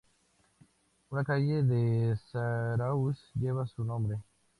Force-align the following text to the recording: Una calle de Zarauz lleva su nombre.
Una 1.11 1.23
calle 1.23 1.61
de 1.61 2.15
Zarauz 2.17 3.19
lleva 3.35 3.67
su 3.67 3.83
nombre. 3.83 4.17